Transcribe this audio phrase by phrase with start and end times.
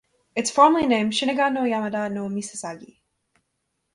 [0.35, 2.97] It's formally named "Shinaga no Yamada no misasagi".